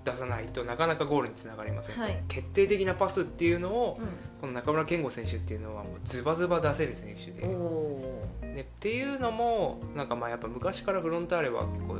[0.04, 2.22] 出さないとなかなかゴールにつながりません、はい。
[2.28, 7.46] 決定的なパスっていうのをうこの中村健吾選手っていうのはもうズバズバ出せる選手で。
[8.54, 11.98] でっていうのもなんかまあやっぱ昔からフロンターレは結構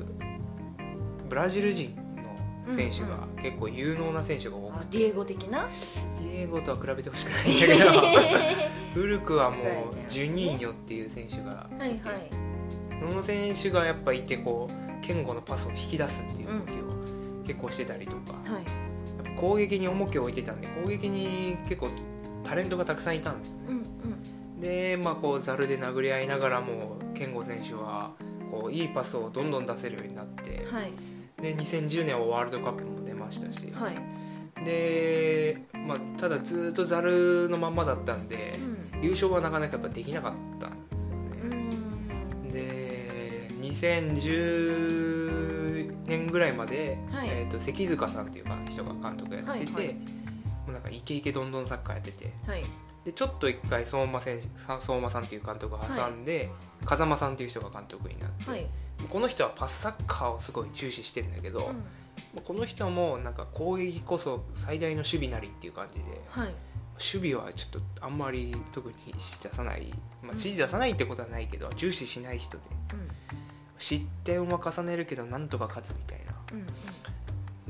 [1.29, 2.10] ブラジル人の
[2.77, 5.69] 選手が結構有能な選手が多くて、あディエゴ的な？
[6.21, 7.91] ディエゴとは比べてほしくないんだけど
[8.95, 9.59] 古くはもう
[10.09, 12.01] ジュニーニョっていう選手がはいはい。
[13.01, 18.65] その選手がやっぱいてこう健吾のパスを引き出すっていう動きを結構してたりとか、はい。
[18.65, 21.89] やっぱ攻撃に重きを置いてたんで攻撃に結構
[22.45, 23.55] タレントがたくさんいたんですよ。
[23.55, 23.79] ねうんう
[24.59, 24.61] ん。
[24.61, 28.13] でまあこうざるで殴り合いながらも健吾選手は
[28.51, 30.93] こういいパスをどんどん出せるようになって、はい
[31.41, 33.95] で2010年はワールドカップも出ましたし、はい。
[34.65, 38.59] で、まあ、ただずっとざるのまんまだったんで
[38.95, 39.03] う、ん。
[39.03, 41.03] 優勝はなかなかやっぱできなかったんうです
[41.45, 41.55] よね、
[42.49, 42.53] ん。
[42.53, 47.29] で2010年ぐらいまで、はい。
[47.31, 49.95] えー、と関塚さんっていうか人が監督やってて、はいはい。
[49.95, 50.01] も
[50.69, 52.33] うなんかイケイケどんどんサッカーやってて。
[52.47, 52.63] はい
[53.05, 56.51] でちょっと一回相馬選手さ相馬さんっていう監督を挟んで、
[56.85, 58.67] 風間さんっていう人が監督になって、はい。
[59.09, 61.71] この人はパスサッカーをすごい重視してるんだけど、
[62.37, 62.43] うん。
[62.43, 66.55] この人もなんか攻撃こそ最大の守備なりっていう感じではい。
[67.15, 69.87] 守備はちょっとあんまり特に指示出さない、
[70.23, 72.65] まあ、指示出さないってことはないけど重視しない人で。
[73.79, 76.35] 失点は重ねるけどなんとか勝つみたいな。
[76.53, 76.67] うんうん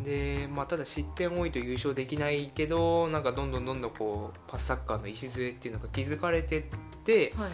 [0.04, 6.64] で、まあ、ただ失点多いと優勝できないけどなんかどんどんどんどんこうパスサッカーの礎っていうのが築かれてっ
[7.04, 7.50] てはい。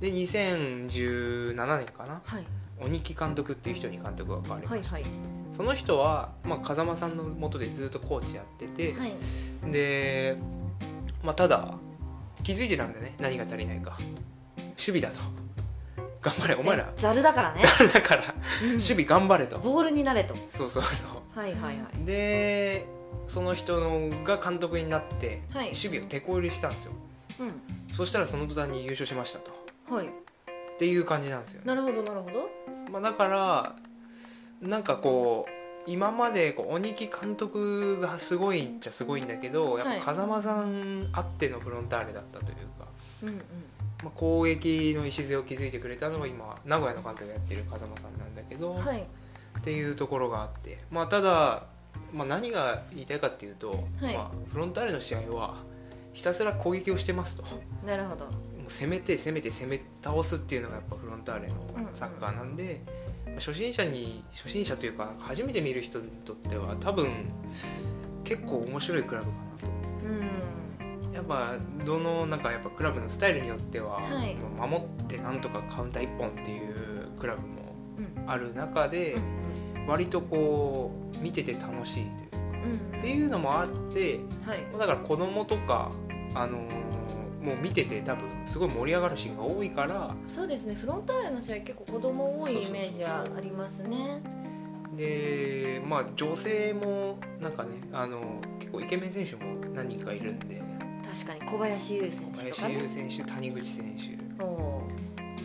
[0.00, 2.20] で2017年かな？
[2.24, 2.46] はい。
[2.78, 5.12] 鬼木監督っていう人に監督が変わりました、はいはい。
[5.56, 9.14] その人は、まあ、風間さんの下でずっとコーチやってて、はい。
[9.72, 10.36] で、
[11.22, 11.78] まあ、ただ
[12.42, 13.14] 気づいてたんだよね。
[13.18, 13.96] 何が足りないか。
[14.58, 15.20] 守備だと。
[16.20, 16.54] 頑張れ。
[16.56, 16.92] お前ら。
[16.96, 17.62] ざるだからね。
[17.94, 18.34] だから。
[18.62, 18.72] うん。
[18.72, 19.58] 守備頑張れと。
[19.58, 20.36] ボールになれと。
[20.50, 22.04] そうそうそうはいはいはい。
[22.06, 22.86] で
[23.28, 25.66] その人のが監督になってはい。
[25.66, 26.92] 守備を手こ入れしたんですよ。
[27.40, 29.50] うそしたらその途端に優勝しましたと。
[29.92, 30.06] んはい。
[30.06, 30.10] っ
[30.78, 32.48] ていう感じなんですよね、なるほどなるほど。
[32.90, 33.76] まあ、だから
[34.60, 42.86] なんかこう今までこう鬼木監督がすごいっちゃすごいんだけどやっはいぱ風間さんあってのフロンターレだったというか、
[43.22, 43.36] うんうん。
[44.02, 49.06] まあ、攻撃の礎を築いてくれたのが今名古屋の監督がやってる風間さんなんだけど、はい
[49.58, 51.64] っていうところがあって、まあ、ただ、
[52.12, 54.14] まあ、何が言いたいかっていうと、はい。
[54.14, 55.56] まあ、フロンターレの試合は
[56.12, 57.42] ひたすら攻撃をしてますと。
[57.42, 57.48] も
[57.84, 58.24] なるほど。
[58.24, 61.54] う攻めて攻めて攻め倒すっていうのがやっぱフロンターレの
[61.94, 62.82] サッカーなんで、
[63.26, 67.30] まあ初心者に初心者というか初めて見る人にとっては多分
[68.24, 71.06] 結構面白いクラブかなと。
[71.08, 71.14] うん。
[71.14, 74.36] やっぱどのなんかやっぱクラブのスタイルによっては、はい。
[74.58, 78.30] 守ってなんとかカウンター1本っていうクラブもうん。
[78.30, 79.45] ある中で、うん
[79.86, 82.40] 割とこう見てて楽しいとい
[82.72, 82.98] ううん。
[82.98, 84.66] っていうのもあってはい。
[84.78, 85.90] だから子供とか
[86.34, 86.86] あのー
[87.46, 90.12] もう見てて多分すごい盛り上がるシーンが多いから。
[90.26, 90.74] そうですね。
[90.74, 94.20] フロンターレの試合結構子供多いイメージはありますね。
[94.96, 99.42] でまあ女性もなんかねあの結構イケメン選手も
[99.74, 100.60] 何人かいるんで。
[101.08, 101.50] 確かに。
[101.52, 102.74] 小林優選手と林かね。
[102.82, 104.42] 優選手谷口選手。
[104.42, 104.82] お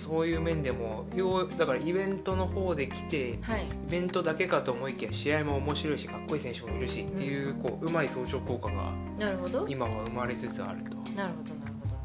[0.01, 3.65] そういう面でも要だからイベントの方で来てはい。
[3.87, 9.67] ベントだけかと思いきや試合も面白いしかっこいい選手もいるしっていうこううまい相乗効果がなるほど。
[9.69, 10.97] 今は生まれつつあると。
[10.97, 11.95] っなるほどなるほど。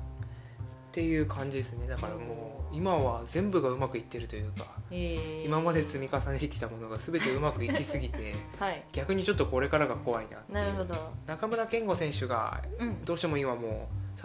[0.92, 1.88] ていう感じですね。
[1.88, 8.84] だからもう今は全部がうまくいってるというかえー、今まで積み重ねてきたものが全てうまくいきすぎて はい。
[8.92, 10.94] 逆にちょっとこれからが怖いななるほど。
[11.26, 13.04] 中村健吾選手がうん。
[13.06, 14.20] どうしても今もう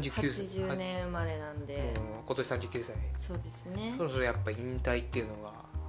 [0.00, 1.94] 39?39 80年生まれなんで。
[2.26, 2.96] 今年39歳。
[3.18, 3.94] そうですね。
[3.96, 5.36] そろそろやっぱ引退っていうの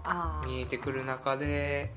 [0.04, 1.92] が見えてくる中で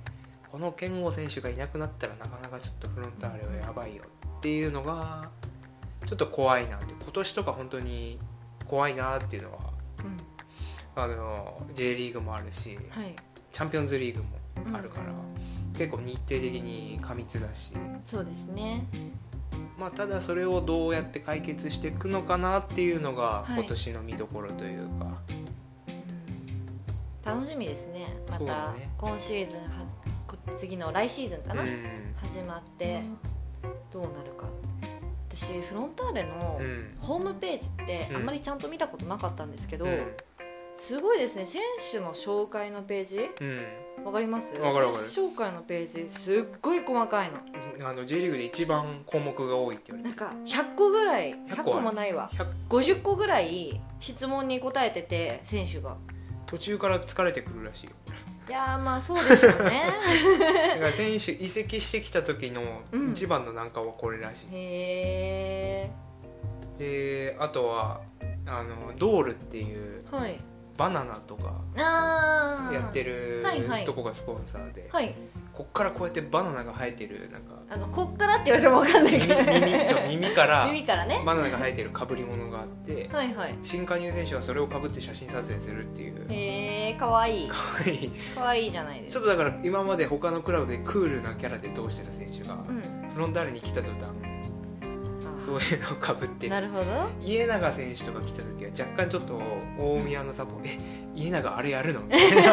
[0.51, 4.05] この健吾選手がいなくなったらなかなかちょっとフロンターレはやばいよ
[4.39, 5.29] っていうのが
[6.07, 6.95] ちょっと怖いなって。
[7.01, 8.19] 今年とか本当に
[8.67, 9.59] 怖いなっていうのは
[10.97, 11.03] うん。
[11.03, 13.15] あの J リーグもあるしはい。
[13.53, 15.73] チャンピオンズリーグもあるから、うん。
[15.77, 17.73] 結構日程的に過密だし、
[18.05, 18.85] そうですね
[19.79, 23.61] まあ、ただそれをどうやって解決していくのかなっていうのがはい。
[23.61, 25.19] 今年の見どころというか、
[27.25, 28.17] 楽しみですね。
[28.29, 29.67] また今シーズンは
[30.27, 32.15] こ次の来シーズンかな、うん。
[32.17, 33.03] 始まって
[33.91, 34.47] どうなるか。
[35.31, 36.89] 私フロンターレのうん。
[37.01, 38.17] ホームページってうん。
[38.17, 40.17] あんまりちゃんと見たことなかったんですけど、うん
[40.79, 41.47] すごいですね。
[41.47, 41.61] 選
[41.93, 43.31] 手の紹介のページ？
[43.41, 44.05] うん。
[44.05, 44.53] わかります？
[44.59, 45.05] わかるわかる。
[45.05, 46.11] 選手紹介のページ。
[46.11, 47.89] すっごい細かいの。
[47.89, 52.31] あの J リーグで一番項目が多いって言われてなんか100個ぐらい100 100個個もないわ。
[52.33, 55.97] 100 50個ぐらい質問に答えてて選手が。
[56.47, 57.93] 途中から疲れてくるらしいよ。
[58.49, 59.83] いやーまあそうでしょうね。
[60.75, 63.11] だから選手移籍してきた時のうん。
[63.11, 65.91] 一番の難関はこれらしい、へ
[66.79, 68.01] であとは
[68.47, 70.41] あのドールっていうえはい
[70.79, 71.53] バナナとか
[72.73, 73.85] やってるはいはい。
[73.85, 75.15] とこがスポンサーで、はい。
[75.53, 81.21] こっからこうやってバナナが生えてるなんかあのこっからって言われても分かんない耳けど耳そう耳から 耳からね。
[81.27, 83.59] バナナが生えてる被り物があってはいはい。
[83.65, 86.27] 新加入選手はそれをかぶって写真撮影するっていう。
[86.31, 87.49] へえかわいい。
[87.49, 88.09] かわいい。
[88.37, 89.15] かわいいじゃないです。
[89.19, 93.11] かちょっとだから今まで他のクラブでクールなキャラで通してた選手がうん。
[93.13, 94.03] フロンターレに来た途端
[95.49, 96.85] そういうのをかぶってなるほど。
[97.21, 99.41] 家長選手とか来た時は若干ちょっと
[99.79, 100.79] 大宮のサポえ
[101.15, 102.03] 家長あれやるの？
[102.03, 102.53] みたいな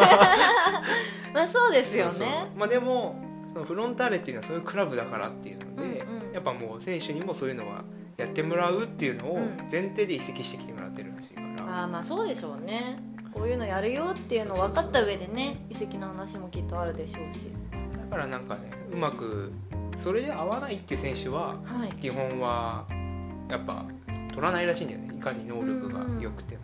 [1.34, 2.20] まあそうですよそうそう。
[2.26, 3.20] ねまあでも
[3.52, 6.32] そのフロンターレっていうのはそういうクラブだからっていうので、うんうん。
[6.32, 7.84] やっぱもう選手にもそういうのは
[8.16, 9.56] やってもらうっていうのをうん。
[9.70, 12.98] 前提で移籍してきてもらってるらしいから、ああまあそうでしょうね。
[13.34, 17.50] こういうのやるよっていうの分かった上でね移籍の話もきっとあるでしょうし。
[18.10, 19.52] だからなんかねうまく
[19.98, 21.92] それで合わないっていう選手ははい。
[22.00, 22.86] 基本は
[23.48, 23.84] やっぱ
[24.30, 25.16] 取らないらしいんだよね。
[25.16, 26.62] いかに能力が良くても、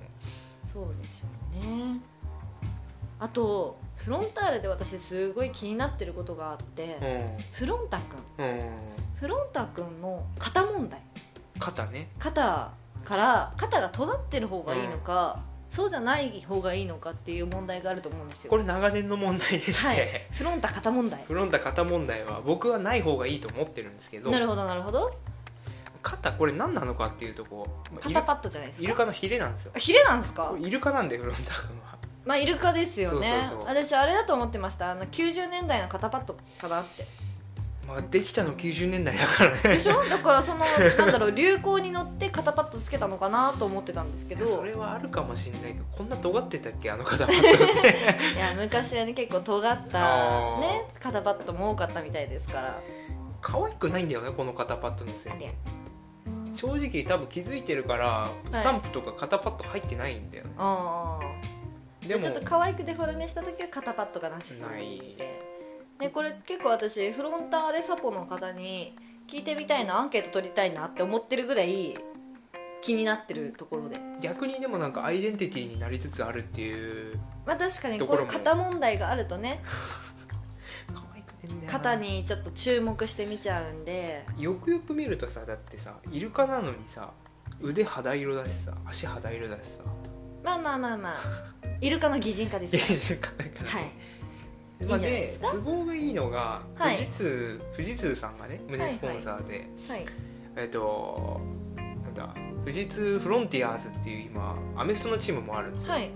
[0.71, 2.01] そうですよね。
[3.19, 6.99] あとフロンターレで私すごい気になってることがあって、
[7.53, 7.99] フロンタ
[8.37, 8.71] 君うん、うん、
[9.17, 9.85] フロンタ君。
[10.01, 11.01] の肩問題
[11.59, 12.73] 肩ね肩
[13.05, 15.41] から肩が尖ってる方がいいのか、
[15.73, 18.51] そうじゃない方がいいのかっていう問題があると思うんですよ。
[18.51, 20.27] これ長年の問題でして、はい。
[20.31, 21.25] フロンタ肩問題。
[21.27, 24.31] フロンタ肩問題は僕はない方がいいと思ってるんですけど。
[24.31, 25.17] なるほどなるほど。
[26.03, 27.67] 肩これ何なのかっていうとこ
[28.01, 28.85] 肩パッドじゃないですか？
[28.85, 29.73] イルカのヒレなんですよ。
[29.75, 30.55] あヒレなんですか？
[30.61, 31.97] イルカなんでフロンタ君は。
[32.27, 33.49] まあイルカですよね。
[33.67, 34.91] 私あれだと思ってました。
[34.91, 37.07] あの90年代の肩パッドかなって
[37.93, 39.61] まあできたの90年代だからね。
[39.77, 40.05] でしょ？
[40.09, 40.61] だからその
[40.99, 44.47] なんだろう流行に乗って肩パッドつけたのかなと思ってたんですけど。
[44.47, 47.89] それはあるかもしれないけどこんな尖ってたっけあの肩パッドって。
[48.35, 50.61] いや昔はね結構尖っあたー。
[50.61, 52.81] ね肩パッドも多かったみたいですから。
[53.41, 55.33] 可愛くないんだよねこの肩パッドのせい。
[55.33, 55.51] ありゃ
[56.55, 61.19] 正直多分気づいてるからスタンプとか肩パッド入ってないんだよね、あ
[62.05, 62.23] あでも。
[62.23, 65.17] ちょっと可愛くデフォルメした時は肩パッドがなしない
[66.03, 68.97] でこれ結構私フロンターレサポの方に
[69.29, 71.97] 聞いてみたいなアンケート取りたいなって思ってるぐらい
[72.81, 74.01] 気になってるところで。
[74.21, 79.63] 逆にでもなんかアイデンティティになりつつあるっていうまあ確かにとこういう肩問題があるとね
[81.69, 84.25] 肩にちょっと注目して見ちゃうんで。
[84.37, 87.13] よくよく見るとさだってさイルカなのにさ
[87.61, 89.85] 腕肌色だしさ足肌色だしさ。
[90.43, 91.19] まあまあまあまあ。
[91.81, 92.99] イルカの擬人化ですよ。
[92.99, 93.83] イルカだからはい。
[93.85, 94.22] ね
[94.83, 96.97] いいんまあで都合がいいのが、はい。
[96.97, 100.07] 富士通富士通さんがね胸スポンサーで、はい
[100.57, 101.41] えっと
[101.77, 106.11] なんだ富士通フロンティアーズっていう今アメフトのチームもあるんですよ、はい。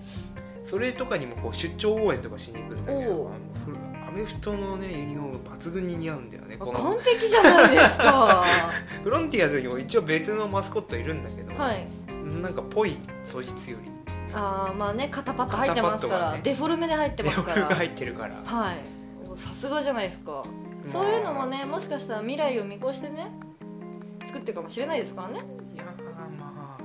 [0.65, 6.73] それとかにもこう出張応援とかしに行くんだけどアメメフトのねユニフォーム抜群に似合うんだよねこの。
[6.73, 8.45] 完璧じゃないですか。
[9.05, 11.87] フロンティアーズにも一応別のマスコットいるんだけど、はい。
[12.41, 13.91] なんかぽいそいつより
[14.37, 17.55] ああまあね肩パッド入ってますから、ねデフォルメで入ってますから。
[17.55, 18.35] デフォルが入ってるから。
[18.45, 18.77] はい。
[19.35, 20.45] さすがじゃないですか。
[20.85, 23.33] そういうのもねもしかしたら未来を見越してね
[24.25, 25.41] 作ってるかもしれないですからね。
[25.75, 25.87] いやー
[26.39, 26.77] ま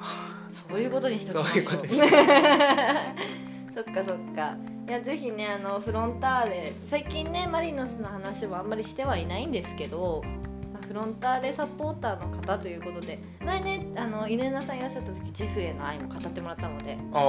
[0.00, 0.08] あ。
[0.50, 1.64] そういうことにしておきましょう。
[1.64, 2.00] そういうことにし
[3.74, 4.56] そっかそっか。
[4.86, 6.74] いやぜひねあのフロンターレ。
[6.90, 10.47] 最近ねマリノスの話はあんまりしてはいないんですけどまあ
[10.88, 17.22] フロンターレサポーターの方ということで前ねあの犬名さんいらっしゃった時ジェフへの愛も語ってもらったので、まあ、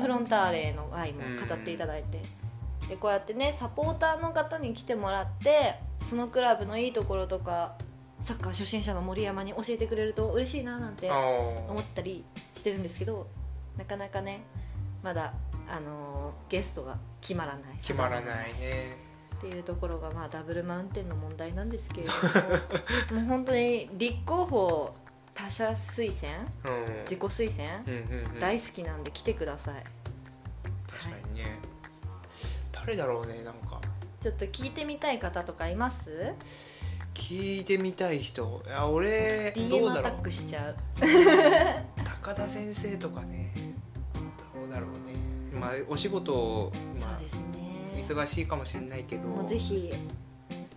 [0.00, 2.22] フあロンターレへの愛も語っていただいて、
[2.88, 7.76] でこうやってねサポーターの方に来てもらってそのクラブのいいところとか
[8.20, 11.14] サッカー初心者の森山に教えてくれると嬉しいななんてあ
[11.68, 13.26] 思ったりしてるんですけど
[13.76, 14.44] なかなかね
[15.02, 15.34] まだ、
[15.68, 17.76] あのーゲストが決まらない。
[17.76, 18.96] 決まらないね
[19.46, 22.12] っていうところが、まあ、ダブルマウンテンの問題なんですけれど
[23.14, 24.94] も もう本当に立候補
[25.34, 26.32] 他者推薦
[26.64, 27.02] うん。
[27.02, 28.40] 自己推薦、うんうんうん。
[28.40, 29.84] 大好きなんで来てください。
[30.90, 31.58] 確かにね、
[32.72, 33.80] 誰だろうねなんか。
[34.22, 36.32] ちょっと聞いてみたい方とかいます？
[37.12, 38.62] 聞いてみたい人。
[38.66, 40.22] いや俺ど DM アタッうだろう。
[40.22, 40.76] クしちゃう。
[42.22, 43.52] 高田先生とかね。
[44.54, 45.14] どうだろうね。
[45.60, 47.43] まあお仕事まあそうですね
[48.04, 49.92] 忙しいかもしれないけどもうぜひ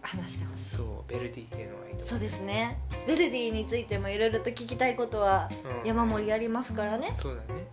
[0.01, 0.75] 話してほしい。
[0.77, 2.77] そうベルディへの愛とかそうですね。
[3.05, 5.49] ベルディについてもいろいろと聞きたいことは
[5.81, 5.87] うん。
[5.87, 7.13] 山盛りありますからね。
[7.17, 7.67] そうだね。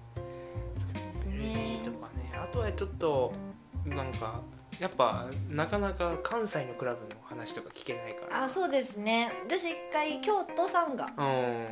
[0.77, 3.33] そうですベルディねとかねあとはちょっと
[3.87, 4.41] なんか
[4.81, 8.45] やっぱなかなか関西のクラブの話とか聞けないから。
[8.45, 9.33] あそうですね。
[9.47, 11.67] 私一回京都さんがうん。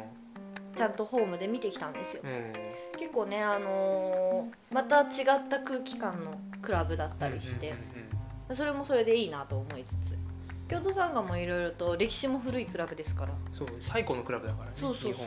[0.77, 2.23] ちゃんとホームで見てきたんですよ。
[2.25, 2.53] うん。
[2.99, 7.75] 結構ねあのーまた違った空気感のクラブだったりして。
[8.55, 10.18] それもそれでいいなと思いつつ。
[10.68, 13.33] 京都サンガもいろいろと歴史も古いクラブですから。
[13.33, 15.27] うんそう最古のクラブだからねそうそうそう。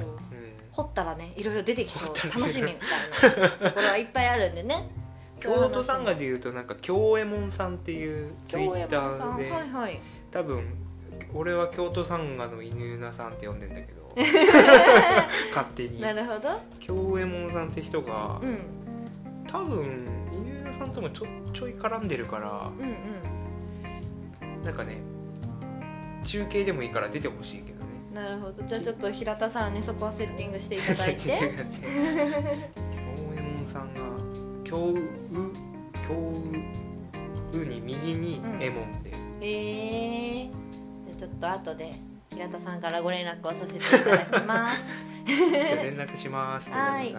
[0.71, 2.15] 掘ったらねいろいろ出てきそう。
[2.15, 4.89] 楽しみみたいなところはいっぱいあるんでね。
[5.39, 9.99] 京都サンガでいうとなんか京右衛門さんっていうツイッターではいはい。
[10.31, 10.63] 多分
[11.33, 14.05] 俺は京都サンガの犬なさんって呼んでんだけど。
[15.53, 16.01] 勝手に。
[16.01, 16.59] なるほど。
[16.79, 18.59] 京右衛門さんって人がうん。
[19.47, 20.24] 多分
[20.75, 22.83] さんともちょちょい絡んでるからうん
[24.49, 24.63] うん。
[24.63, 24.97] なんかね
[26.23, 27.85] 中継でもいいから出てほしいけどね。
[28.13, 28.63] なるほど。
[28.63, 31.21] じゃあちょっと平田さんにそこはセッティングしていただいて。
[31.21, 31.33] 京
[33.31, 34.01] 右衛門さんが
[34.63, 34.95] 京う
[36.07, 38.63] 京うに右にうん。
[38.63, 40.51] エモンで、えー、
[41.05, 41.93] じゃあちょっと後で
[42.31, 45.05] 平田さんからご連絡をさせていただきます。
[45.25, 47.15] 連絡しますはい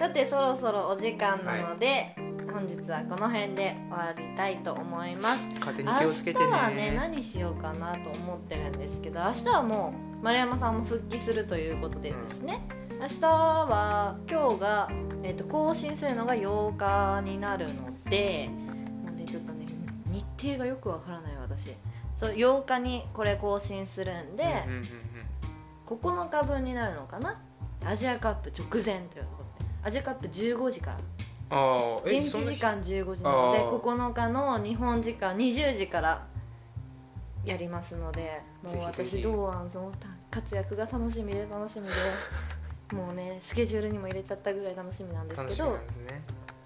[0.00, 2.16] さてそろそろお時間なので、
[2.50, 5.60] 本日はこの辺で終わりたいと思います。
[5.60, 6.46] 風に気をつけてね。
[6.46, 12.66] 明日はね何しようかなと思ってるんですけど明日はもう丸山さんも復帰するということでですね、
[12.98, 14.90] 明日は今日が、
[15.22, 18.48] えっと更新するのが8日になるので
[19.04, 19.66] もうねちょっとね
[20.10, 21.74] 日程がよくわからない私。
[22.16, 24.88] そう8日にこれ更新するんで、うんうんうん
[25.90, 27.38] 9日分になるのかな？
[27.84, 29.39] アジアカップ直前ということで
[29.82, 30.96] アジアカップ15時から
[31.50, 33.80] ああえ現地時間15時なのであー。
[33.80, 36.26] 9日の日本時間20時から
[37.44, 39.92] やりますのでもう私ひ堂安の
[40.30, 41.94] 活躍が楽しみで楽しみで。
[42.94, 45.74] もうねスケジュールにも入れちゃったぐらい楽しみなんですけど。
[45.74, 45.80] ね。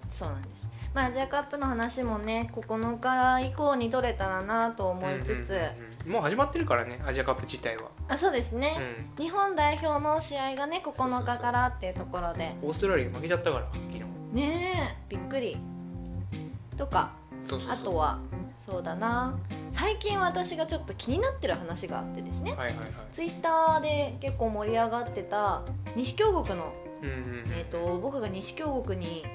[0.09, 0.67] そうなんです。
[0.93, 8.77] まあアジアカップの話もね9日以降に取れたらなと思いつつ、うんうんうんうんもう始まってるからねアジアカップ自体は、あそうですね、
[9.17, 12.49] う日本代表の試合がね9日からっていうところで。
[12.49, 13.99] ん、オーストラリア負けちゃったから昨日。
[14.33, 15.57] ねえびっくり。
[16.77, 17.13] とか
[17.43, 17.77] そうそうそう。
[17.77, 18.19] あとは
[18.59, 19.37] そうだな。
[19.71, 22.53] 最近私がちょっと気になってる話があってですね。
[22.53, 22.87] はいはいはい。
[23.11, 25.63] ツイッターで結構盛り上がってた
[25.95, 27.51] 西京極の、うんうんうん。
[27.51, 29.25] えー、と僕が西京極に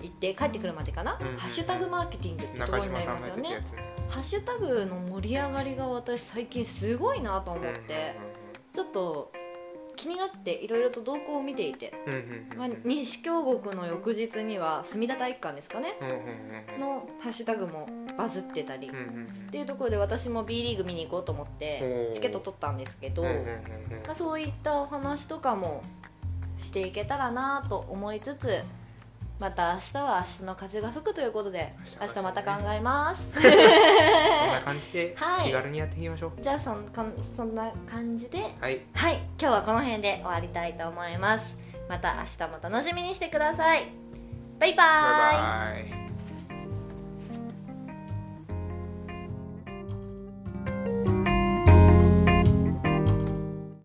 [0.00, 1.38] 行って帰ってくるまでかな、うんうんうん。
[1.38, 3.42] ハッシュタグマーケティングってとこ中ろにな島さんりますよね。
[3.42, 3.86] がやってたやつ。
[3.86, 8.14] ねハッシュタグの盛り上がりが私最近すごいなと思って、
[8.74, 9.32] ちょっと
[9.96, 11.94] 気になっていろいろと動向を見ていて、
[12.56, 15.94] まあ、西京極の翌日には隅田体育館ですかね。
[16.78, 17.88] のハッシュタグも
[18.18, 23.30] バズってたり、っていうところで私も B リーグ見に行こうと思ってチケット取ったんですけど、ま
[24.10, 25.82] あ、そういったお話とかも
[26.58, 28.62] していけたらなと思いつつ
[29.42, 33.28] また明日は明日の風が吹くということで明明日日また考えます。
[33.34, 35.46] そんな感じではい。
[35.46, 36.40] 気軽にやっていきましょう。
[36.40, 36.86] じゃあそん
[37.36, 38.82] そんな感じではい。
[38.94, 39.16] はい。
[39.16, 41.56] 今日はこの辺で終わりたいと思います。
[41.88, 43.92] また明日も楽しみにしてください。
[44.60, 45.42] バイバーイ。
[45.74, 46.01] バイバイ